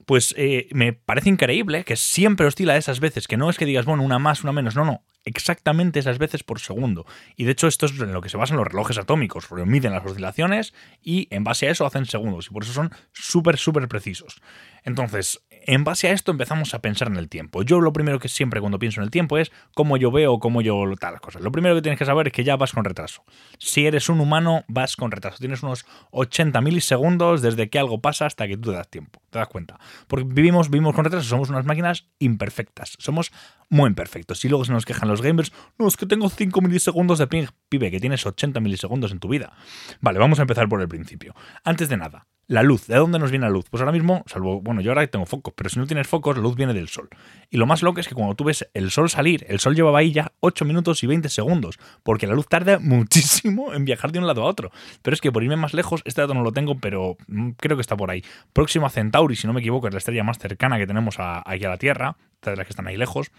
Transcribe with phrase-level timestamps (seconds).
[0.05, 3.85] pues eh, me parece increíble que siempre oscila esas veces, que no es que digas,
[3.85, 7.05] bueno, una más, una menos, no, no, exactamente esas veces por segundo.
[7.35, 9.93] Y de hecho esto es en lo que se basan los relojes atómicos, porque miden
[9.93, 13.87] las oscilaciones y en base a eso hacen segundos, y por eso son súper, súper
[13.87, 14.41] precisos.
[14.83, 17.63] Entonces, en base a esto empezamos a pensar en el tiempo.
[17.63, 20.61] Yo lo primero que siempre cuando pienso en el tiempo es cómo yo veo, cómo
[20.61, 21.41] yo tal las cosas.
[21.41, 23.23] Lo primero que tienes que saber es que ya vas con retraso.
[23.57, 25.37] Si eres un humano, vas con retraso.
[25.37, 29.21] Tienes unos 80 milisegundos desde que algo pasa hasta que tú te das tiempo.
[29.29, 29.79] ¿Te das cuenta?
[30.07, 32.95] Porque vivimos, vivimos con retraso, somos unas máquinas imperfectas.
[32.99, 33.31] Somos
[33.69, 34.43] muy imperfectos.
[34.43, 37.45] Y luego se nos quejan los gamers, no, es que tengo 5 milisegundos de ping.
[37.69, 39.53] Pibe, que tienes 80 milisegundos en tu vida.
[40.01, 41.35] Vale, vamos a empezar por el principio.
[41.63, 43.65] Antes de nada, la luz, ¿de dónde nos viene la luz?
[43.69, 46.41] Pues ahora mismo, salvo, bueno, yo ahora tengo focos, pero si no tienes focos, la
[46.41, 47.07] luz viene del sol.
[47.51, 49.99] Y lo más loco es que cuando tú ves el sol salir, el sol llevaba
[49.99, 54.17] ahí ya 8 minutos y 20 segundos, porque la luz tarda muchísimo en viajar de
[54.17, 54.71] un lado a otro.
[55.03, 57.77] Pero es que por irme más lejos, este dato no lo tengo, pero mm, creo
[57.77, 58.23] que está por ahí.
[58.51, 61.43] Próximo a Centauri, si no me equivoco, es la estrella más cercana que tenemos a,
[61.45, 63.31] aquí a la Tierra, de las que están ahí lejos.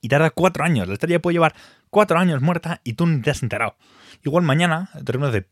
[0.00, 0.88] Y tarda cuatro años.
[0.88, 1.54] La estrella puede llevar
[1.90, 3.76] cuatro años muerta y tú ni te has enterado.
[4.24, 5.46] Igual mañana terminas de...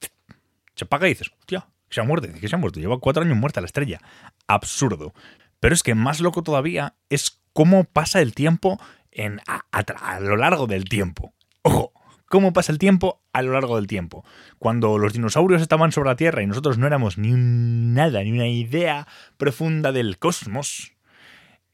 [0.74, 3.36] Se apaga y dices, hostia, se ha muerto, que se ha muerto, lleva cuatro años
[3.36, 4.00] muerta la estrella.
[4.48, 5.14] Absurdo.
[5.60, 8.80] Pero es que más loco todavía es cómo pasa el tiempo
[9.12, 11.32] en, a, lo largo del tiempo.
[11.62, 11.92] Ojo,
[12.26, 14.24] cómo pasa el tiempo a lo largo del tiempo.
[14.58, 18.48] Cuando los dinosaurios estaban sobre la Tierra y nosotros no éramos ni nada, ni una
[18.48, 19.06] idea
[19.36, 20.93] profunda del cosmos,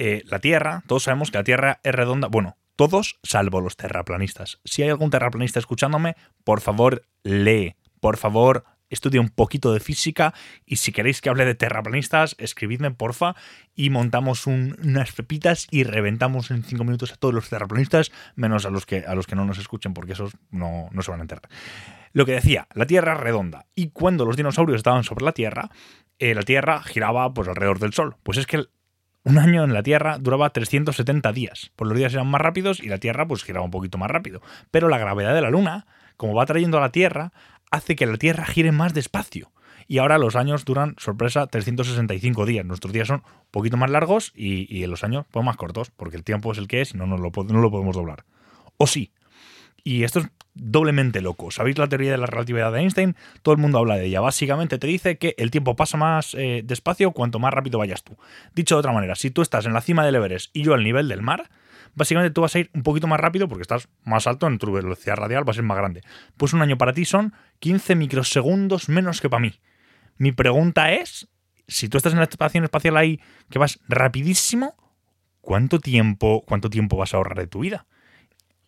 [0.03, 2.29] eh, la Tierra, todos sabemos que la Tierra es redonda.
[2.29, 4.59] Bueno, todos salvo los terraplanistas.
[4.65, 7.77] Si hay algún terraplanista escuchándome, por favor, lee.
[8.01, 10.33] Por favor, estudia un poquito de física
[10.65, 13.37] y si queréis que hable de terraplanistas, escribidme porfa
[13.75, 18.71] y montamos unas pepitas y reventamos en cinco minutos a todos los terraplanistas, menos a
[18.71, 21.25] los que, a los que no nos escuchen porque esos no, no se van a
[21.25, 21.47] enterar.
[22.15, 25.69] Lo que decía, la Tierra es redonda y cuando los dinosaurios estaban sobre la Tierra,
[26.19, 28.17] eh, la Tierra giraba pues alrededor del Sol.
[28.23, 28.65] Pues es que
[29.25, 31.73] un año en la Tierra duraba 370 días.
[31.77, 34.41] Pues los días eran más rápidos y la Tierra pues giraba un poquito más rápido.
[34.71, 35.87] Pero la gravedad de la Luna,
[36.17, 37.33] como va trayendo a la Tierra,
[37.71, 39.53] hace que la Tierra gire más despacio.
[39.87, 42.65] Y ahora los años duran, sorpresa, 365 días.
[42.65, 46.23] Nuestros días son un poquito más largos y, los años pues, más cortos, porque el
[46.23, 48.25] tiempo es el que es y no, no lo podemos doblar.
[48.77, 49.13] O sí.
[49.85, 51.51] Y esto es doblemente loco.
[51.51, 53.17] ¿Sabéis la teoría de la relatividad de Einstein?
[53.43, 54.21] Todo el mundo habla de ella.
[54.21, 58.17] Básicamente te dice que el tiempo pasa más eh, despacio cuanto más rápido vayas tú.
[58.55, 60.85] Dicho de otra manera, si tú estás en la cima del Everest y yo al
[60.85, 61.51] nivel del mar,
[61.95, 64.71] básicamente tú vas a ir un poquito más rápido porque estás más alto en tu
[64.73, 66.03] velocidad radial, va a ser más grande.
[66.37, 69.55] Pues un año para ti son 15 microsegundos menos que para mí.
[70.17, 71.29] Mi pregunta es,
[71.67, 74.75] si tú estás en la estación espacial ahí que vas rapidísimo,
[75.41, 77.87] ¿cuánto tiempo, cuánto tiempo vas a ahorrar de tu vida?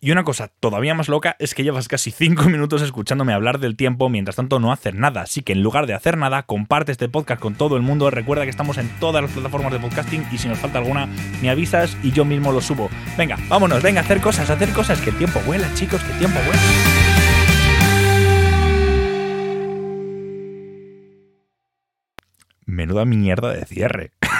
[0.03, 3.77] Y una cosa todavía más loca es que llevas casi 5 minutos escuchándome hablar del
[3.77, 5.21] tiempo, mientras tanto no hacer nada.
[5.21, 8.09] Así que en lugar de hacer nada, comparte este podcast con todo el mundo.
[8.09, 11.07] Recuerda que estamos en todas las plataformas de podcasting y si nos falta alguna,
[11.41, 12.89] me avisas y yo mismo lo subo.
[13.17, 14.99] Venga, vámonos, venga, hacer cosas, hacer cosas.
[14.99, 16.61] Que el tiempo vuela, chicos, que el tiempo vuela.
[22.65, 24.11] Menuda mierda de cierre.